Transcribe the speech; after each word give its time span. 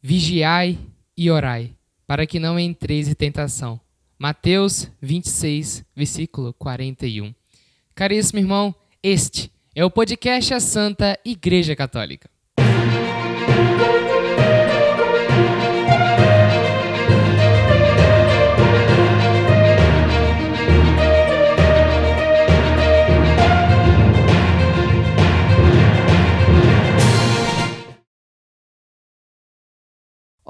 Vigiai 0.00 0.78
e 1.16 1.28
orai, 1.28 1.72
para 2.06 2.24
que 2.24 2.38
não 2.38 2.58
entreis 2.58 3.08
em 3.08 3.14
tentação. 3.14 3.80
Mateus 4.16 4.88
26, 5.02 5.84
versículo 5.94 6.54
41. 6.54 7.34
Caríssimo 7.96 8.38
irmão, 8.38 8.72
este 9.02 9.50
é 9.74 9.84
o 9.84 9.90
podcast 9.90 10.54
A 10.54 10.60
Santa 10.60 11.18
Igreja 11.24 11.74
Católica. 11.74 12.30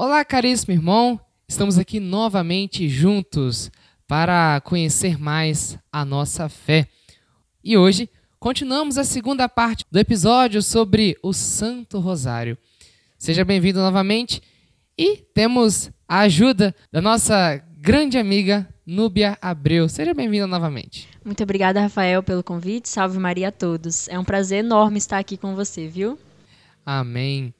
Olá, 0.01 0.25
caríssimo 0.25 0.73
irmão. 0.73 1.21
Estamos 1.49 1.77
aqui 1.77 1.99
novamente 1.99 2.89
juntos 2.89 3.69
para 4.07 4.61
conhecer 4.61 5.19
mais 5.19 5.77
a 5.91 6.05
nossa 6.05 6.49
fé. 6.49 6.87
E 7.65 7.77
hoje 7.77 8.09
continuamos 8.39 8.97
a 8.97 9.03
segunda 9.03 9.49
parte 9.49 9.85
do 9.91 9.99
episódio 9.99 10.63
sobre 10.63 11.19
o 11.21 11.33
Santo 11.33 11.99
Rosário. 11.99 12.57
Seja 13.19 13.45
bem-vindo 13.45 13.81
novamente 13.81 14.41
e 14.97 15.17
temos 15.17 15.91
a 16.07 16.21
ajuda 16.21 16.73
da 16.93 17.03
nossa 17.03 17.61
grande 17.77 18.19
amiga 18.19 18.73
Núbia 18.87 19.37
Abreu. 19.43 19.89
Seja 19.89 20.15
bem-vinda 20.15 20.47
novamente. 20.47 21.09
Muito 21.25 21.43
obrigada, 21.43 21.81
Rafael, 21.81 22.23
pelo 22.23 22.45
convite. 22.45 22.89
Salve 22.89 23.19
Maria 23.19 23.49
a 23.49 23.53
todos. 23.53 24.07
É 24.07 24.17
um 24.17 24.25
prazer 24.25 24.65
enorme 24.65 24.99
estar 24.99 25.19
aqui 25.19 25.37
com 25.37 25.57
você, 25.57 25.89
viu? 25.89 26.17
Amém. 26.87 27.53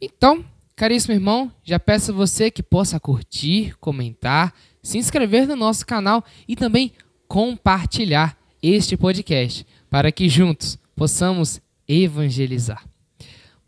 Então, 0.00 0.44
Caríssimo 0.74 1.14
irmão, 1.14 1.52
já 1.62 1.78
peço 1.78 2.14
você 2.14 2.50
que 2.50 2.62
possa 2.62 2.98
curtir, 2.98 3.76
comentar, 3.78 4.54
se 4.82 4.98
inscrever 4.98 5.46
no 5.46 5.54
nosso 5.54 5.86
canal 5.86 6.24
e 6.48 6.56
também 6.56 6.92
compartilhar 7.28 8.36
este 8.62 8.96
podcast 8.96 9.66
para 9.90 10.10
que 10.10 10.28
juntos 10.28 10.78
possamos 10.96 11.60
evangelizar. 11.86 12.84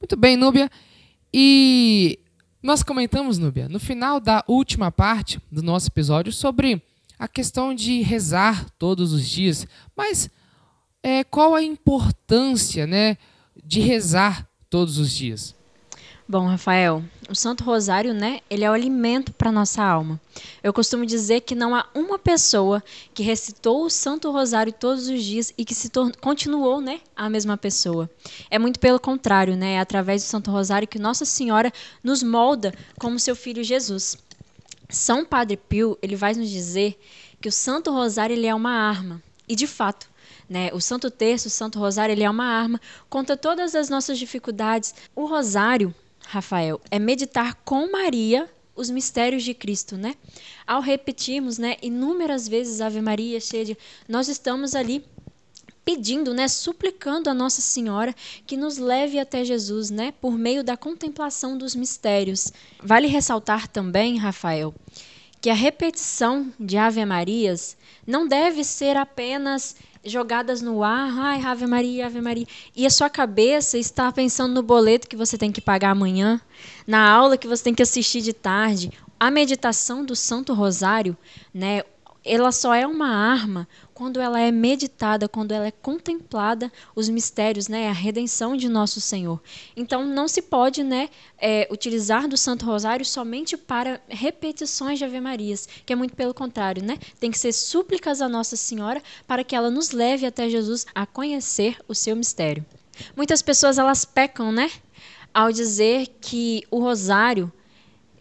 Muito 0.00 0.16
bem, 0.16 0.36
Núbia. 0.36 0.70
E 1.32 2.18
nós 2.62 2.82
comentamos, 2.82 3.38
Núbia, 3.38 3.68
no 3.68 3.78
final 3.78 4.18
da 4.18 4.42
última 4.48 4.90
parte 4.90 5.40
do 5.52 5.62
nosso 5.62 5.88
episódio 5.88 6.32
sobre 6.32 6.82
a 7.18 7.28
questão 7.28 7.74
de 7.74 8.00
rezar 8.02 8.68
todos 8.78 9.12
os 9.12 9.28
dias. 9.28 9.66
Mas 9.96 10.30
é, 11.02 11.22
qual 11.24 11.54
a 11.54 11.62
importância 11.62 12.86
né, 12.86 13.18
de 13.62 13.80
rezar 13.80 14.48
todos 14.70 14.98
os 14.98 15.12
dias? 15.12 15.54
Bom, 16.26 16.46
Rafael, 16.46 17.04
o 17.28 17.34
Santo 17.34 17.62
Rosário, 17.64 18.14
né, 18.14 18.40
ele 18.48 18.64
é 18.64 18.70
o 18.70 18.72
alimento 18.72 19.30
para 19.30 19.52
nossa 19.52 19.84
alma. 19.84 20.18
Eu 20.62 20.72
costumo 20.72 21.04
dizer 21.04 21.42
que 21.42 21.54
não 21.54 21.74
há 21.74 21.86
uma 21.94 22.18
pessoa 22.18 22.82
que 23.12 23.22
recitou 23.22 23.84
o 23.84 23.90
Santo 23.90 24.30
Rosário 24.30 24.72
todos 24.72 25.06
os 25.06 25.22
dias 25.22 25.52
e 25.58 25.66
que 25.66 25.74
se 25.74 25.90
continuou, 26.22 26.80
né, 26.80 27.00
a 27.14 27.28
mesma 27.28 27.58
pessoa. 27.58 28.08
É 28.50 28.58
muito 28.58 28.80
pelo 28.80 28.98
contrário, 28.98 29.54
né, 29.54 29.74
é 29.74 29.80
através 29.80 30.22
do 30.22 30.26
Santo 30.26 30.50
Rosário 30.50 30.88
que 30.88 30.98
Nossa 30.98 31.26
Senhora 31.26 31.70
nos 32.02 32.22
molda 32.22 32.72
como 32.98 33.18
seu 33.18 33.36
filho 33.36 33.62
Jesus. 33.62 34.16
São 34.88 35.26
Padre 35.26 35.58
Pio, 35.58 35.98
ele 36.00 36.16
vai 36.16 36.32
nos 36.32 36.48
dizer 36.48 36.98
que 37.38 37.50
o 37.50 37.52
Santo 37.52 37.92
Rosário 37.92 38.32
ele 38.32 38.46
é 38.46 38.54
uma 38.54 38.70
arma. 38.70 39.22
E 39.46 39.54
de 39.54 39.66
fato, 39.66 40.08
né? 40.48 40.70
O 40.72 40.80
Santo 40.80 41.10
Terço, 41.10 41.48
o 41.48 41.50
Santo 41.50 41.78
Rosário, 41.78 42.14
ele 42.14 42.24
é 42.24 42.30
uma 42.30 42.46
arma 42.46 42.80
contra 43.10 43.36
todas 43.36 43.74
as 43.74 43.90
nossas 43.90 44.18
dificuldades. 44.18 44.94
O 45.14 45.26
Rosário, 45.26 45.94
Rafael, 46.26 46.80
é 46.90 46.98
meditar 46.98 47.54
com 47.64 47.90
Maria 47.90 48.48
os 48.76 48.90
mistérios 48.90 49.42
de 49.44 49.54
Cristo, 49.54 49.96
né? 49.96 50.16
Ao 50.66 50.80
repetirmos, 50.80 51.58
né, 51.58 51.76
inúmeras 51.80 52.48
vezes 52.48 52.80
Ave 52.80 53.00
Maria, 53.00 53.40
cheia 53.40 53.64
de, 53.64 53.78
nós 54.08 54.28
estamos 54.28 54.74
ali 54.74 55.04
pedindo, 55.84 56.32
né, 56.32 56.48
suplicando 56.48 57.28
a 57.28 57.34
Nossa 57.34 57.60
Senhora 57.60 58.14
que 58.46 58.56
nos 58.56 58.78
leve 58.78 59.18
até 59.18 59.44
Jesus, 59.44 59.90
né, 59.90 60.12
por 60.20 60.36
meio 60.36 60.64
da 60.64 60.76
contemplação 60.76 61.58
dos 61.58 61.74
mistérios. 61.74 62.52
Vale 62.82 63.06
ressaltar 63.06 63.68
também, 63.68 64.16
Rafael, 64.16 64.74
que 65.40 65.50
a 65.50 65.54
repetição 65.54 66.52
de 66.58 66.78
Ave 66.78 67.04
Marias 67.04 67.76
não 68.06 68.26
deve 68.26 68.64
ser 68.64 68.96
apenas 68.96 69.76
jogadas 70.04 70.60
no 70.60 70.82
ar, 70.82 71.10
ai, 71.18 71.42
Ave 71.42 71.66
Maria, 71.66 72.06
Ave 72.06 72.20
Maria, 72.20 72.46
e 72.76 72.86
a 72.86 72.90
sua 72.90 73.08
cabeça 73.08 73.78
está 73.78 74.10
pensando 74.12 74.54
no 74.54 74.62
boleto 74.62 75.08
que 75.08 75.16
você 75.16 75.38
tem 75.38 75.50
que 75.50 75.60
pagar 75.60 75.90
amanhã, 75.90 76.40
na 76.86 77.10
aula 77.10 77.36
que 77.36 77.48
você 77.48 77.64
tem 77.64 77.74
que 77.74 77.82
assistir 77.82 78.20
de 78.20 78.32
tarde. 78.32 78.90
A 79.18 79.30
meditação 79.30 80.04
do 80.04 80.14
Santo 80.14 80.52
Rosário, 80.52 81.16
né, 81.52 81.82
ela 82.24 82.50
só 82.50 82.74
é 82.74 82.86
uma 82.86 83.08
arma 83.08 83.68
quando 83.92 84.20
ela 84.20 84.40
é 84.40 84.50
meditada, 84.50 85.28
quando 85.28 85.52
ela 85.52 85.66
é 85.66 85.70
contemplada 85.70 86.72
os 86.96 87.08
mistérios, 87.08 87.68
né, 87.68 87.88
a 87.88 87.92
redenção 87.92 88.56
de 88.56 88.68
nosso 88.68 89.00
Senhor. 89.00 89.40
Então 89.76 90.04
não 90.04 90.26
se 90.26 90.42
pode, 90.42 90.82
né, 90.82 91.10
é, 91.38 91.68
utilizar 91.70 92.26
do 92.26 92.36
Santo 92.36 92.64
Rosário 92.64 93.04
somente 93.04 93.56
para 93.56 94.00
repetições 94.08 94.98
de 94.98 95.04
Ave 95.04 95.20
Marias, 95.20 95.68
que 95.84 95.92
é 95.92 95.96
muito 95.96 96.16
pelo 96.16 96.32
contrário, 96.32 96.82
né? 96.82 96.98
Tem 97.20 97.30
que 97.30 97.38
ser 97.38 97.52
súplicas 97.52 98.20
a 98.20 98.28
Nossa 98.28 98.56
Senhora 98.56 99.02
para 99.26 99.44
que 99.44 99.54
ela 99.54 99.70
nos 99.70 99.90
leve 99.90 100.26
até 100.26 100.48
Jesus 100.48 100.86
a 100.94 101.06
conhecer 101.06 101.76
o 101.86 101.94
seu 101.94 102.16
mistério. 102.16 102.64
Muitas 103.16 103.42
pessoas 103.42 103.78
elas 103.78 104.04
pecam, 104.04 104.50
né, 104.50 104.70
ao 105.32 105.52
dizer 105.52 106.08
que 106.20 106.64
o 106.70 106.80
Rosário 106.80 107.52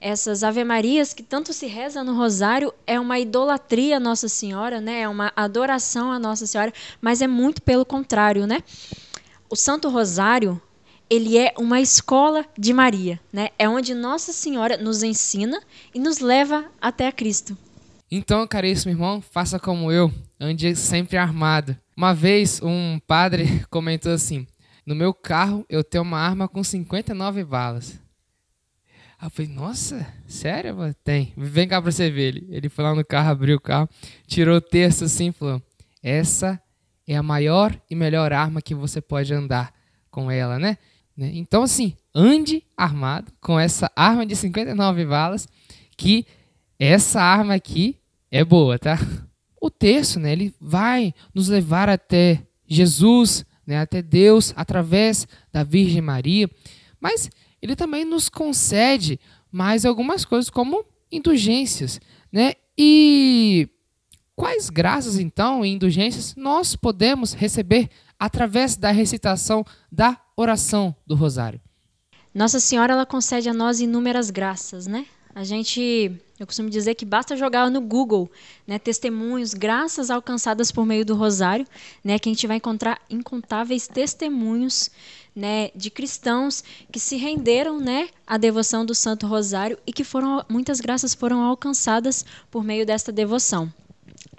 essas 0.04 0.44
Ave-Marias 0.44 1.14
que 1.14 1.24
tanto 1.24 1.54
se 1.54 1.66
reza 1.66 2.04
no 2.04 2.14
Rosário 2.14 2.74
é 2.86 3.00
uma 3.00 3.18
idolatria 3.18 3.98
à 3.98 4.00
Nossa 4.02 4.28
Senhora, 4.28 4.82
né? 4.82 5.02
É 5.02 5.08
uma 5.08 5.32
adoração 5.34 6.12
à 6.12 6.20
Nossa 6.20 6.46
Senhora, 6.46 6.74
mas 7.00 7.22
é 7.22 7.28
muito 7.28 7.62
pelo 7.62 7.86
contrário, 7.86 8.46
né? 8.46 8.62
O 9.50 9.56
Santo 9.56 9.88
Rosário, 9.88 10.62
ele 11.10 11.38
é 11.38 11.54
uma 11.58 11.80
escola 11.80 12.46
de 12.58 12.74
Maria, 12.74 13.18
né? 13.32 13.50
É 13.58 13.70
onde 13.70 13.94
Nossa 13.94 14.34
Senhora 14.34 14.76
nos 14.76 15.04
ensina 15.04 15.62
e 15.96 16.00
nos 16.00 16.20
leva 16.20 16.66
até 16.82 17.08
a 17.08 17.12
Cristo. 17.12 17.58
Então, 18.12 18.46
caríssimo 18.46 18.92
irmão, 18.92 19.22
faça 19.22 19.58
como 19.58 19.90
eu, 19.90 20.12
ande 20.38 20.76
sempre 20.76 21.16
armado. 21.16 21.78
Uma 21.96 22.14
vez 22.14 22.62
um 22.62 23.00
padre 23.08 23.64
comentou 23.72 24.12
assim: 24.12 24.46
"No 24.86 24.94
meu 24.94 25.14
carro 25.14 25.66
eu 25.70 25.82
tenho 25.82 26.04
uma 26.04 26.20
arma 26.20 26.50
com 26.50 26.62
59 26.62 27.46
balas". 27.46 28.03
Aí 29.24 29.28
eu 29.28 29.32
falei, 29.32 29.52
nossa, 29.54 30.06
sério? 30.28 30.76
Tem. 31.02 31.32
Vem 31.38 31.66
cá 31.66 31.82
pra 31.82 31.90
você 31.90 32.12
ver 32.12 32.36
ele. 32.36 32.48
Ele 32.50 32.68
foi 32.68 32.84
lá 32.84 32.94
no 32.94 33.06
carro, 33.06 33.30
abriu 33.30 33.56
o 33.56 33.62
carro, 33.62 33.88
tirou 34.28 34.58
o 34.58 34.62
texto 34.62 35.06
assim 35.06 35.30
e 35.30 35.32
falou: 35.32 35.62
Essa 36.04 36.62
é 37.08 37.16
a 37.16 37.24
maior 37.24 37.74
e 37.90 37.96
melhor 37.96 38.34
arma 38.34 38.62
que 38.62 38.76
você 38.76 39.00
pode 39.00 39.34
andar 39.34 39.74
com 40.12 40.30
ela, 40.30 40.60
né? 40.60 40.78
né? 41.16 41.32
Então, 41.36 41.64
assim, 41.64 41.96
ande 42.14 42.66
armado 42.76 43.32
com 43.40 43.58
essa 43.58 43.90
arma 43.96 44.26
de 44.26 44.36
59 44.36 45.06
balas, 45.06 45.48
que 45.96 46.26
essa 46.78 47.22
arma 47.22 47.54
aqui 47.54 47.98
é 48.30 48.44
boa, 48.44 48.78
tá? 48.78 49.00
O 49.62 49.70
texto, 49.70 50.20
né, 50.20 50.34
ele 50.34 50.54
vai 50.60 51.14
nos 51.34 51.48
levar 51.48 51.88
até 51.88 52.46
Jesus, 52.68 53.46
né, 53.66 53.80
até 53.80 54.02
Deus, 54.02 54.52
através 54.58 55.26
da 55.50 55.64
Virgem 55.64 56.02
Maria, 56.02 56.50
mas 57.00 57.30
ele 57.64 57.78
também 57.78 58.04
nos 58.04 58.28
concede 58.28 59.18
mais 59.50 59.86
algumas 59.86 60.26
coisas, 60.26 60.50
como 60.50 60.84
indulgências. 61.10 62.02
Né? 62.30 62.56
E 62.78 63.70
quais 64.36 64.70
graças, 64.70 65.18
então, 65.18 65.66
e 65.66 65.70
indulgências 65.70 66.36
nós 66.36 66.76
podemos 66.76 67.32
receber 67.32 67.90
através 68.20 68.76
da 68.76 68.92
recitação 68.92 69.66
da 69.90 70.20
oração 70.36 70.94
do 71.08 71.16
Rosário? 71.16 71.62
Nossa 72.36 72.60
Senhora 72.60 72.92
ela 72.92 73.06
concede 73.06 73.48
a 73.48 73.54
nós 73.54 73.80
inúmeras 73.80 74.30
graças, 74.30 74.86
né? 74.86 75.06
A 75.34 75.46
gente, 75.46 76.12
eu 76.40 76.48
costumo 76.48 76.70
dizer 76.70 76.96
que 76.96 77.06
basta 77.06 77.36
jogar 77.36 77.70
no 77.70 77.80
Google, 77.80 78.30
né, 78.66 78.80
testemunhos, 78.80 79.54
graças 79.54 80.10
alcançadas 80.10 80.72
por 80.72 80.86
meio 80.86 81.06
do 81.06 81.16
Rosário, 81.16 81.66
né, 82.04 82.18
que 82.18 82.28
a 82.28 82.34
gente 82.34 82.48
vai 82.48 82.58
encontrar 82.58 83.00
incontáveis 83.10 83.88
testemunhos 83.88 84.90
né, 85.36 85.70
de 85.76 85.90
cristãos 85.90 86.64
que 86.92 87.00
se 87.00 87.16
renderam 87.18 87.80
né, 87.80 88.10
à 88.26 88.38
devoção 88.38 88.86
do 88.86 88.96
Santo 88.96 89.28
Rosário 89.28 89.78
e 89.86 89.94
que 89.94 90.04
foram 90.04 90.44
muitas 90.50 90.80
graças 90.80 91.14
foram 91.14 91.42
alcançadas 91.44 92.26
por 92.50 92.64
meio 92.64 92.86
desta 92.86 93.12
devoção. 93.12 93.72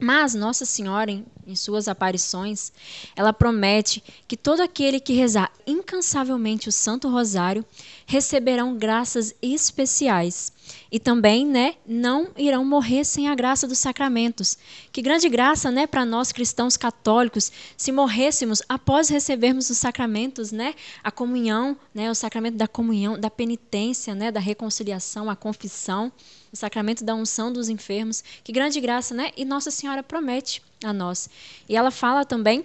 Mas 0.01 0.35
Nossa 0.35 0.65
Senhora, 0.65 1.23
em 1.47 1.55
suas 1.55 1.89
aparições, 1.89 2.73
ela 3.15 3.33
promete 3.33 4.03
que 4.27 4.37
todo 4.37 4.61
aquele 4.61 5.01
que 5.01 5.13
rezar 5.13 5.51
incansavelmente 5.67 6.69
o 6.69 6.73
Santo 6.73 7.09
Rosário 7.09 7.65
receberão 8.07 8.77
graças 8.77 9.35
especiais 9.43 10.53
e 10.91 10.99
também, 10.99 11.45
né, 11.47 11.75
não 11.87 12.29
irão 12.37 12.65
morrer 12.65 13.05
sem 13.05 13.29
a 13.29 13.35
graça 13.35 13.67
dos 13.67 13.79
sacramentos. 13.79 14.57
Que 14.93 15.03
grande 15.03 15.29
graça, 15.29 15.71
né, 15.71 15.87
para 15.87 16.05
nós 16.05 16.33
cristãos 16.33 16.77
católicos, 16.77 17.51
se 17.77 17.93
morrêssemos 17.93 18.63
após 18.69 19.09
recebermos 19.09 19.69
os 19.71 19.79
sacramentos, 19.79 20.53
né, 20.53 20.75
a 21.03 21.11
comunhão, 21.11 21.77
né, 21.93 22.11
o 22.11 22.15
sacramento 22.15 22.57
da 22.57 22.69
comunhão, 22.69 23.19
da 23.19 23.31
penitência, 23.31 24.15
né, 24.15 24.31
da 24.31 24.41
reconciliação, 24.41 25.29
a 25.29 25.37
confissão, 25.37 26.13
o 26.53 26.57
sacramento 26.57 27.05
da 27.05 27.15
unção 27.15 27.53
dos 27.53 27.69
enfermos. 27.69 28.23
Que 28.45 28.53
grande 28.53 28.81
graça, 28.81 29.13
né? 29.13 29.33
E 29.37 29.45
Nossa 29.45 29.73
Senhora 29.73 30.05
promete 30.05 30.63
a 30.85 30.93
nós. 30.93 31.29
E 31.69 31.77
ela 31.77 31.91
fala 31.91 32.25
também 32.25 32.65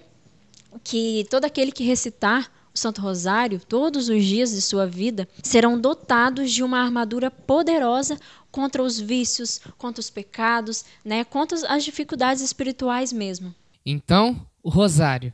que 0.84 1.26
todo 1.30 1.46
aquele 1.46 1.72
que 1.72 1.84
recitar 1.84 2.52
Santo 2.80 3.02
Rosário, 3.02 3.60
todos 3.60 4.10
os 4.10 4.24
dias 4.24 4.52
de 4.52 4.62
sua 4.62 4.88
vida, 4.88 5.28
serão 5.44 5.80
dotados 5.80 6.52
de 6.52 6.64
uma 6.64 6.80
armadura 6.80 7.30
poderosa 7.30 8.18
contra 8.52 8.82
os 8.82 9.00
vícios, 9.00 9.60
contra 9.78 10.00
os 10.00 10.10
pecados, 10.10 10.86
né, 11.04 11.24
contra 11.24 11.58
as 11.68 11.84
dificuldades 11.84 12.42
espirituais 12.42 13.12
mesmo. 13.12 13.54
Então, 13.86 14.46
o 14.64 14.70
Rosário 14.70 15.34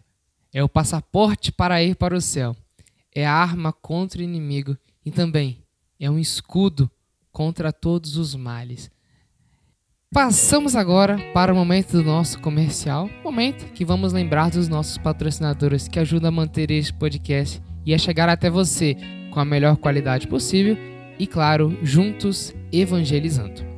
é 0.53 0.63
o 0.63 0.69
passaporte 0.69 1.51
para 1.51 1.83
ir 1.83 1.95
para 1.95 2.15
o 2.15 2.21
céu, 2.21 2.55
é 3.13 3.25
a 3.25 3.33
arma 3.33 3.71
contra 3.71 4.19
o 4.19 4.23
inimigo 4.23 4.77
e 5.05 5.11
também 5.11 5.63
é 5.99 6.09
um 6.09 6.19
escudo 6.19 6.89
contra 7.31 7.71
todos 7.71 8.17
os 8.17 8.35
males. 8.35 8.89
Passamos 10.13 10.75
agora 10.75 11.17
para 11.33 11.51
o 11.51 11.55
momento 11.55 11.91
do 11.91 12.03
nosso 12.03 12.39
comercial, 12.39 13.09
momento 13.23 13.65
que 13.73 13.83
vamos 13.83 14.13
lembrar 14.13 14.49
dos 14.49 14.69
nossos 14.69 14.97
patrocinadores 14.97 15.87
que 15.87 15.99
ajudam 15.99 16.29
a 16.29 16.31
manter 16.31 16.71
este 16.71 16.93
podcast 16.93 17.61
e 17.85 17.93
a 17.93 17.97
chegar 17.97 18.29
até 18.29 18.49
você 18.49 18.95
com 19.31 19.39
a 19.39 19.45
melhor 19.45 19.75
qualidade 19.75 20.27
possível 20.27 20.77
e, 21.19 21.27
claro, 21.27 21.77
juntos 21.83 22.55
evangelizando. 22.71 23.74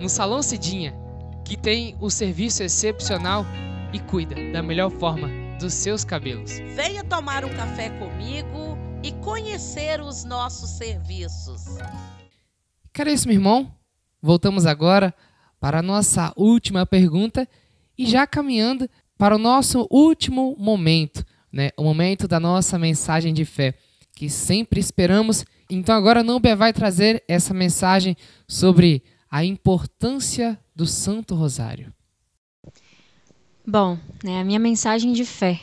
No 0.00 0.08
Salão 0.08 0.42
Cidinha, 0.42 0.94
que 1.44 1.56
tem 1.56 1.96
o 2.00 2.10
serviço 2.10 2.62
excepcional 2.62 3.44
e 3.92 3.98
cuida 3.98 4.34
da 4.52 4.62
melhor 4.62 4.90
forma 4.90 5.28
dos 5.58 5.74
seus 5.74 6.04
cabelos. 6.04 6.58
Venha 6.76 7.02
tomar 7.02 7.44
um 7.44 7.48
café 7.48 7.90
comigo 7.98 8.78
e 9.02 9.12
conhecer 9.24 10.00
os 10.00 10.24
nossos 10.24 10.70
serviços. 10.70 11.78
Caríssimo 12.92 13.32
irmão, 13.32 13.72
voltamos 14.20 14.66
agora 14.66 15.14
para 15.60 15.78
a 15.78 15.82
nossa 15.82 16.32
última 16.36 16.86
pergunta 16.86 17.48
e 17.96 18.06
já 18.06 18.26
caminhando 18.26 18.88
para 19.16 19.34
o 19.34 19.38
nosso 19.38 19.86
último 19.90 20.54
momento, 20.58 21.24
né? 21.52 21.70
o 21.76 21.82
momento 21.82 22.28
da 22.28 22.38
nossa 22.38 22.78
mensagem 22.78 23.34
de 23.34 23.44
fé, 23.44 23.74
que 24.14 24.30
sempre 24.30 24.78
esperamos. 24.78 25.44
Então 25.68 25.94
agora 25.94 26.22
Núbia 26.22 26.54
vai 26.54 26.72
trazer 26.72 27.24
essa 27.26 27.52
mensagem 27.52 28.16
sobre 28.46 29.02
a 29.30 29.44
importância 29.44 30.58
do 30.74 30.86
Santo 30.86 31.34
Rosário? 31.34 31.92
Bom, 33.66 33.98
né, 34.24 34.40
a 34.40 34.44
minha 34.44 34.58
mensagem 34.58 35.12
de 35.12 35.24
fé. 35.24 35.60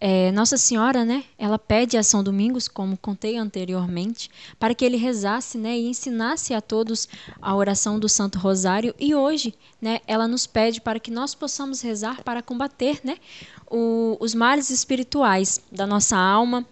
É, 0.00 0.30
Nossa 0.30 0.56
Senhora, 0.56 1.04
né, 1.04 1.24
ela 1.36 1.58
pede 1.58 1.96
a 1.96 2.02
São 2.04 2.22
Domingos, 2.22 2.68
como 2.68 2.96
contei 2.96 3.36
anteriormente, 3.36 4.30
para 4.56 4.72
que 4.72 4.84
ele 4.84 4.96
rezasse 4.96 5.58
né, 5.58 5.76
e 5.76 5.88
ensinasse 5.88 6.54
a 6.54 6.60
todos 6.60 7.08
a 7.42 7.56
oração 7.56 7.98
do 7.98 8.08
Santo 8.08 8.38
Rosário. 8.38 8.94
E 8.98 9.12
hoje, 9.14 9.52
né, 9.82 10.00
ela 10.06 10.28
nos 10.28 10.46
pede 10.46 10.80
para 10.80 11.00
que 11.00 11.10
nós 11.10 11.34
possamos 11.34 11.80
rezar 11.80 12.22
para 12.22 12.42
combater 12.42 13.00
né, 13.02 13.16
o, 13.68 14.16
os 14.20 14.34
males 14.34 14.70
espirituais 14.70 15.60
da 15.72 15.86
nossa 15.86 16.16
alma, 16.16 16.64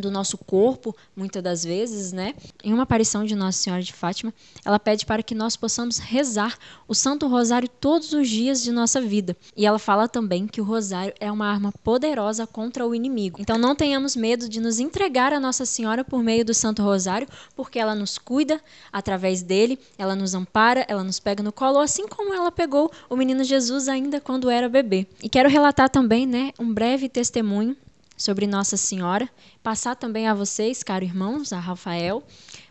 do 0.00 0.10
nosso 0.10 0.38
corpo, 0.38 0.94
muitas 1.16 1.42
das 1.42 1.64
vezes, 1.64 2.12
né? 2.12 2.34
Em 2.62 2.72
uma 2.72 2.84
aparição 2.84 3.24
de 3.24 3.34
Nossa 3.34 3.58
Senhora 3.58 3.82
de 3.82 3.92
Fátima, 3.92 4.32
ela 4.64 4.78
pede 4.78 5.04
para 5.04 5.22
que 5.22 5.34
nós 5.34 5.56
possamos 5.56 5.98
rezar 5.98 6.58
o 6.86 6.94
Santo 6.94 7.26
Rosário 7.26 7.68
todos 7.68 8.12
os 8.12 8.28
dias 8.28 8.62
de 8.62 8.72
nossa 8.72 9.00
vida. 9.00 9.36
E 9.56 9.66
ela 9.66 9.78
fala 9.78 10.08
também 10.08 10.46
que 10.46 10.60
o 10.60 10.64
rosário 10.64 11.12
é 11.20 11.30
uma 11.30 11.46
arma 11.46 11.72
poderosa 11.84 12.46
contra 12.46 12.86
o 12.86 12.94
inimigo. 12.94 13.40
Então 13.40 13.58
não 13.58 13.74
tenhamos 13.74 14.16
medo 14.16 14.48
de 14.48 14.60
nos 14.60 14.78
entregar 14.78 15.32
a 15.32 15.40
Nossa 15.40 15.64
Senhora 15.64 16.04
por 16.04 16.22
meio 16.22 16.44
do 16.44 16.54
Santo 16.54 16.82
Rosário, 16.82 17.28
porque 17.54 17.78
ela 17.78 17.94
nos 17.94 18.18
cuida 18.18 18.60
através 18.92 19.42
dele, 19.42 19.78
ela 19.96 20.14
nos 20.14 20.34
ampara, 20.34 20.84
ela 20.88 21.04
nos 21.04 21.18
pega 21.20 21.42
no 21.42 21.52
colo, 21.52 21.78
assim 21.78 22.06
como 22.08 22.34
ela 22.34 22.50
pegou 22.50 22.90
o 23.08 23.16
menino 23.16 23.44
Jesus 23.44 23.88
ainda 23.88 24.20
quando 24.20 24.50
era 24.50 24.68
bebê. 24.68 25.06
E 25.22 25.28
quero 25.28 25.48
relatar 25.48 25.88
também, 25.88 26.26
né, 26.26 26.52
um 26.58 26.72
breve 26.72 27.08
testemunho 27.08 27.76
sobre 28.18 28.46
Nossa 28.46 28.76
Senhora, 28.76 29.30
passar 29.62 29.94
também 29.94 30.26
a 30.26 30.34
vocês, 30.34 30.82
caros 30.82 31.08
irmãos, 31.08 31.52
a 31.52 31.58
Rafael, 31.60 32.22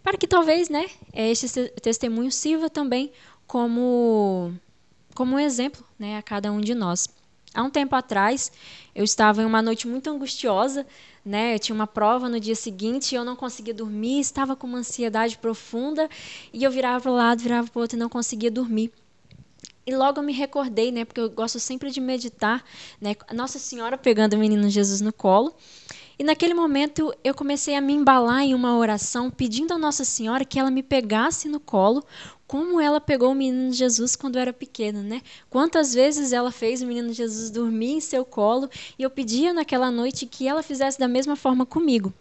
para 0.03 0.17
que 0.17 0.27
talvez, 0.27 0.69
né, 0.69 0.87
este 1.13 1.69
testemunho 1.81 2.31
sirva 2.31 2.69
também 2.69 3.11
como 3.47 4.53
como 5.15 5.35
um 5.35 5.39
exemplo, 5.39 5.83
né, 5.97 6.15
a 6.15 6.21
cada 6.21 6.51
um 6.51 6.61
de 6.61 6.75
nós. 6.75 7.09
Há 7.51 7.63
um 7.63 7.71
tempo 7.71 7.95
atrás, 7.95 8.51
eu 8.93 9.03
estava 9.03 9.41
em 9.41 9.45
uma 9.45 9.63
noite 9.63 9.87
muito 9.87 10.07
angustiosa, 10.11 10.85
né? 11.25 11.55
Eu 11.55 11.59
tinha 11.59 11.75
uma 11.75 11.87
prova 11.87 12.29
no 12.29 12.39
dia 12.39 12.53
seguinte, 12.53 13.15
eu 13.15 13.25
não 13.25 13.35
conseguia 13.35 13.73
dormir, 13.73 14.19
estava 14.19 14.55
com 14.55 14.67
uma 14.67 14.77
ansiedade 14.77 15.39
profunda, 15.39 16.07
e 16.53 16.63
eu 16.63 16.69
virava 16.69 17.01
para 17.01 17.11
o 17.11 17.15
lado, 17.15 17.41
virava 17.41 17.67
para 17.67 17.79
o 17.79 17.81
outro 17.81 17.97
e 17.97 17.99
não 17.99 18.09
conseguia 18.09 18.51
dormir. 18.51 18.91
E 19.87 19.95
logo 19.95 20.19
eu 20.19 20.23
me 20.23 20.33
recordei, 20.33 20.91
né, 20.91 21.05
porque 21.05 21.21
eu 21.21 21.29
gosto 21.29 21.61
sempre 21.61 21.89
de 21.89 22.01
meditar, 22.01 22.61
né, 22.99 23.15
Nossa 23.33 23.57
Senhora 23.57 23.97
pegando 23.97 24.33
o 24.33 24.37
menino 24.37 24.69
Jesus 24.69 24.99
no 24.99 25.13
colo. 25.13 25.55
E 26.19 26.25
naquele 26.25 26.53
momento 26.53 27.13
eu 27.23 27.33
comecei 27.33 27.73
a 27.73 27.79
me 27.79 27.93
embalar 27.93 28.41
em 28.41 28.53
uma 28.53 28.77
oração 28.77 29.31
pedindo 29.31 29.73
a 29.73 29.77
Nossa 29.77 30.03
Senhora 30.03 30.43
que 30.43 30.59
ela 30.59 30.69
me 30.69 30.83
pegasse 30.83 31.47
no 31.47 31.57
colo, 31.57 32.03
como 32.45 32.81
ela 32.81 32.99
pegou 32.99 33.31
o 33.31 33.35
menino 33.35 33.71
Jesus 33.71 34.13
quando 34.17 34.37
era 34.37 34.51
pequeno, 34.51 35.01
né? 35.01 35.21
Quantas 35.49 35.93
vezes 35.93 36.33
ela 36.33 36.51
fez 36.51 36.81
o 36.81 36.85
menino 36.85 37.13
Jesus 37.13 37.49
dormir 37.49 37.93
em 37.93 38.01
seu 38.01 38.25
colo 38.25 38.69
e 38.99 39.03
eu 39.03 39.09
pedia 39.09 39.53
naquela 39.53 39.89
noite 39.89 40.25
que 40.25 40.49
ela 40.49 40.61
fizesse 40.61 40.99
da 40.99 41.07
mesma 41.07 41.37
forma 41.37 41.65
comigo. 41.65 42.13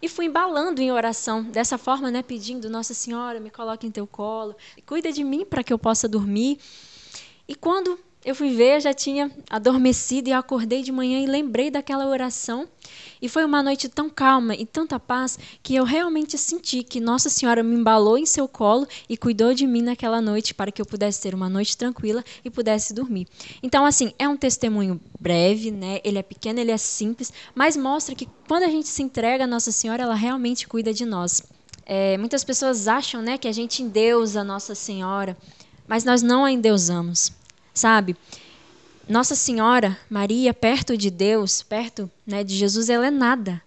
E 0.00 0.08
fui 0.08 0.26
embalando 0.26 0.80
em 0.80 0.92
oração, 0.92 1.42
dessa 1.42 1.76
forma, 1.76 2.08
né, 2.08 2.22
pedindo, 2.22 2.70
Nossa 2.70 2.94
Senhora, 2.94 3.40
me 3.40 3.50
coloque 3.50 3.84
em 3.84 3.90
teu 3.90 4.06
colo, 4.06 4.54
cuida 4.86 5.10
de 5.10 5.24
mim 5.24 5.44
para 5.44 5.64
que 5.64 5.72
eu 5.72 5.78
possa 5.78 6.06
dormir. 6.06 6.58
E 7.50 7.54
quando 7.56 7.98
eu 8.24 8.32
fui 8.32 8.54
ver, 8.54 8.80
já 8.80 8.94
tinha 8.94 9.28
adormecido 9.50 10.28
e 10.28 10.32
acordei 10.32 10.84
de 10.84 10.92
manhã 10.92 11.18
e 11.18 11.26
lembrei 11.26 11.68
daquela 11.68 12.06
oração. 12.06 12.68
E 13.20 13.28
foi 13.28 13.44
uma 13.44 13.60
noite 13.60 13.88
tão 13.88 14.08
calma 14.08 14.54
e 14.54 14.64
tanta 14.64 15.00
paz 15.00 15.36
que 15.60 15.74
eu 15.74 15.82
realmente 15.82 16.38
senti 16.38 16.84
que 16.84 17.00
Nossa 17.00 17.28
Senhora 17.28 17.64
me 17.64 17.74
embalou 17.74 18.16
em 18.16 18.24
seu 18.24 18.46
colo 18.46 18.86
e 19.08 19.16
cuidou 19.16 19.52
de 19.52 19.66
mim 19.66 19.82
naquela 19.82 20.20
noite 20.20 20.54
para 20.54 20.70
que 20.70 20.80
eu 20.80 20.86
pudesse 20.86 21.22
ter 21.22 21.34
uma 21.34 21.48
noite 21.48 21.76
tranquila 21.76 22.22
e 22.44 22.50
pudesse 22.50 22.94
dormir. 22.94 23.26
Então, 23.60 23.84
assim, 23.84 24.14
é 24.16 24.28
um 24.28 24.36
testemunho 24.36 25.00
breve, 25.18 25.72
né? 25.72 25.98
Ele 26.04 26.18
é 26.18 26.22
pequeno, 26.22 26.60
ele 26.60 26.70
é 26.70 26.78
simples, 26.78 27.32
mas 27.52 27.76
mostra 27.76 28.14
que 28.14 28.28
quando 28.46 28.62
a 28.62 28.70
gente 28.70 28.86
se 28.86 29.02
entrega 29.02 29.42
a 29.42 29.48
Nossa 29.48 29.72
Senhora, 29.72 30.04
ela 30.04 30.14
realmente 30.14 30.68
cuida 30.68 30.94
de 30.94 31.04
nós. 31.04 31.42
É, 31.84 32.16
muitas 32.16 32.44
pessoas 32.44 32.86
acham, 32.86 33.20
né, 33.20 33.36
que 33.36 33.48
a 33.48 33.52
gente 33.52 33.82
endeusa 33.82 34.44
Nossa 34.44 34.76
Senhora, 34.76 35.36
mas 35.88 36.04
nós 36.04 36.22
não 36.22 36.44
a 36.44 36.52
endeusamos 36.52 37.39
sabe? 37.74 38.16
Nossa 39.08 39.34
Senhora, 39.34 39.98
Maria, 40.08 40.54
perto 40.54 40.96
de 40.96 41.10
Deus, 41.10 41.62
perto 41.62 42.10
né, 42.24 42.44
de 42.44 42.54
Jesus, 42.54 42.88
ela 42.88 43.08
é 43.08 43.10
nada. 43.10 43.60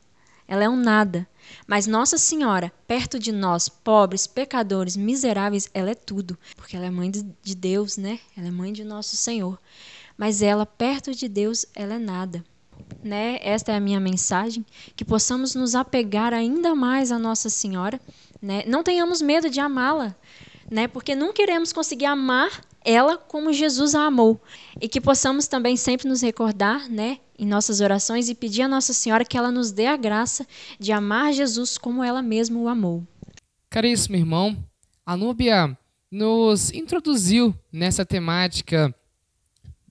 Ela 0.47 0.63
é 0.63 0.69
um 0.69 0.77
nada. 0.77 1.27
Mas 1.67 1.87
Nossa 1.87 2.17
Senhora, 2.17 2.71
perto 2.87 3.19
de 3.19 3.31
nós, 3.31 3.67
pobres, 3.67 4.27
pecadores, 4.27 4.95
miseráveis, 4.95 5.69
ela 5.73 5.91
é 5.91 5.95
tudo, 5.95 6.37
porque 6.55 6.75
ela 6.75 6.85
é 6.85 6.89
mãe 6.89 7.11
de 7.11 7.55
Deus, 7.55 7.97
né? 7.97 8.19
Ela 8.37 8.47
é 8.47 8.51
mãe 8.51 8.71
de 8.71 8.83
nosso 8.83 9.15
Senhor. 9.15 9.59
Mas 10.17 10.41
ela, 10.41 10.65
perto 10.65 11.13
de 11.13 11.27
Deus, 11.27 11.65
ela 11.75 11.95
é 11.95 11.99
nada. 11.99 12.43
Né? 13.03 13.39
Esta 13.41 13.71
é 13.71 13.75
a 13.75 13.81
minha 13.81 13.99
mensagem, 13.99 14.65
que 14.95 15.03
possamos 15.03 15.55
nos 15.55 15.75
apegar 15.75 16.33
ainda 16.33 16.75
mais 16.75 17.11
a 17.11 17.19
Nossa 17.19 17.49
Senhora, 17.49 17.99
né? 18.41 18.63
Não 18.67 18.83
tenhamos 18.83 19.21
medo 19.21 19.49
de 19.49 19.59
amá-la, 19.59 20.15
né? 20.69 20.87
Porque 20.87 21.15
não 21.15 21.33
queremos 21.33 21.73
conseguir 21.73 22.05
amar 22.05 22.61
ela 22.85 23.17
como 23.17 23.53
Jesus 23.53 23.95
a 23.95 24.05
amou. 24.05 24.41
E 24.81 24.87
que 24.87 25.01
possamos 25.01 25.47
também 25.47 25.77
sempre 25.77 26.07
nos 26.07 26.21
recordar, 26.21 26.89
né, 26.89 27.19
em 27.37 27.45
nossas 27.45 27.81
orações 27.81 28.29
e 28.29 28.35
pedir 28.35 28.61
a 28.63 28.67
Nossa 28.67 28.93
Senhora 28.93 29.25
que 29.25 29.37
ela 29.37 29.51
nos 29.51 29.71
dê 29.71 29.87
a 29.87 29.97
graça 29.97 30.47
de 30.79 30.91
amar 30.91 31.33
Jesus 31.33 31.77
como 31.77 32.03
ela 32.03 32.21
mesma 32.21 32.59
o 32.59 32.67
amou. 32.67 33.05
Caríssimo 33.69 34.15
irmão, 34.15 34.55
a 35.05 35.17
Núbia 35.17 35.77
nos 36.11 36.71
introduziu 36.71 37.55
nessa 37.71 38.05
temática 38.05 38.93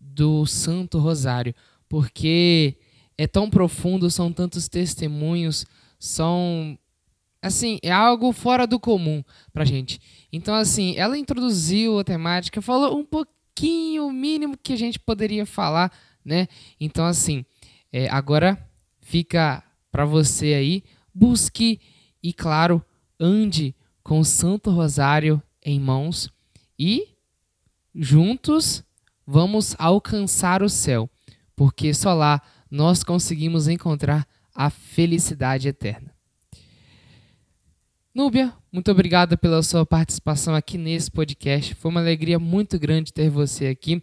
do 0.01 0.47
Santo 0.47 0.99
Rosário, 0.99 1.55
porque 1.89 2.77
é 3.19 3.27
tão 3.27 3.51
profundo, 3.51 4.11
são 4.11 4.33
tantos 4.33 4.69
testemunhos, 4.69 5.67
são 5.99 6.79
assim, 7.43 7.79
é 7.83 7.91
algo 7.91 8.33
fora 8.33 8.67
do 8.67 8.79
comum 8.79 9.23
pra 9.53 9.65
gente. 9.65 10.01
Então, 10.33 10.55
assim, 10.55 10.95
ela 10.97 11.19
introduziu 11.19 11.99
a 11.99 12.05
temática, 12.05 12.63
falou 12.63 12.97
um 12.97 13.05
pouquinho, 13.05 14.07
o 14.07 14.13
mínimo 14.13 14.57
que 14.57 14.73
a 14.73 14.79
gente 14.79 14.99
poderia 14.99 15.45
falar, 15.45 15.93
né? 16.25 16.47
Então, 16.81 17.05
assim, 17.05 17.45
é, 17.93 18.09
agora 18.09 18.57
fica 19.01 19.63
para 19.91 20.05
você 20.05 20.55
aí, 20.55 20.85
busque 21.13 21.81
e, 22.23 22.33
claro, 22.33 22.83
ande 23.19 23.75
com 24.03 24.21
o 24.21 24.25
Santo 24.25 24.71
Rosário 24.71 25.43
em 25.65 25.79
mãos 25.79 26.31
e 26.79 27.09
juntos 27.95 28.83
vamos 29.27 29.77
alcançar 29.79 30.63
o 30.63 30.69
céu, 30.69 31.11
porque 31.55 31.93
só 31.93 32.15
lá 32.15 32.41
nós 32.71 33.05
conseguimos 33.05 33.69
encontrar 33.69 34.27
a 34.55 34.71
felicidade 34.71 35.69
eterna. 35.69 36.12
Núbia, 38.15 38.53
muito 38.71 38.91
obrigado 38.91 39.39
pela 39.39 39.63
sua 39.63 39.87
participação 39.87 40.55
aqui 40.55 40.77
nesse 40.77 41.11
podcast. 41.11 41.75
Foi 41.75 41.91
uma 41.91 42.01
alegria 42.01 42.39
muito 42.39 42.79
grande 42.79 43.11
ter 43.11 43.31
você 43.31 43.69
aqui. 43.69 44.03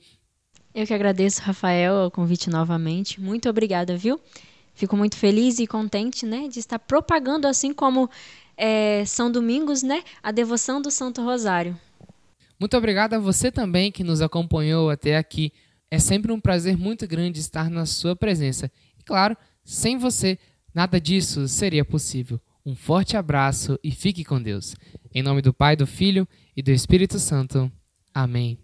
Eu 0.73 0.87
que 0.87 0.93
agradeço, 0.95 1.43
Rafael, 1.43 2.07
o 2.07 2.11
convite 2.11 2.49
novamente. 2.49 3.21
Muito 3.21 3.47
obrigada, 3.47 3.95
viu? 3.95 4.19
Fico 4.73 4.97
muito 4.97 5.15
feliz 5.15 5.59
e 5.59 5.67
contente, 5.67 6.25
né, 6.25 6.47
de 6.47 6.57
estar 6.57 6.79
propagando 6.79 7.47
assim 7.47 7.71
como 7.71 8.09
é, 8.57 9.05
São 9.05 9.31
Domingos, 9.31 9.83
né, 9.83 10.03
a 10.23 10.31
devoção 10.31 10.81
do 10.81 10.89
Santo 10.89 11.23
Rosário. 11.23 11.79
Muito 12.59 12.75
obrigado 12.75 13.13
a 13.13 13.19
você 13.19 13.51
também 13.51 13.91
que 13.91 14.03
nos 14.03 14.23
acompanhou 14.23 14.89
até 14.89 15.17
aqui. 15.17 15.53
É 15.91 15.99
sempre 15.99 16.31
um 16.31 16.39
prazer 16.39 16.75
muito 16.75 17.07
grande 17.07 17.39
estar 17.39 17.69
na 17.69 17.85
sua 17.85 18.15
presença. 18.15 18.71
E 18.97 19.03
claro, 19.03 19.37
sem 19.63 19.99
você, 19.99 20.39
nada 20.73 20.99
disso 20.99 21.47
seria 21.47 21.85
possível. 21.85 22.41
Um 22.65 22.75
forte 22.75 23.17
abraço 23.17 23.79
e 23.83 23.91
fique 23.91 24.23
com 24.23 24.41
Deus. 24.41 24.75
Em 25.13 25.23
nome 25.23 25.41
do 25.41 25.53
Pai, 25.53 25.75
do 25.75 25.87
Filho 25.87 26.27
e 26.55 26.61
do 26.61 26.71
Espírito 26.71 27.17
Santo. 27.17 27.71
Amém. 28.13 28.59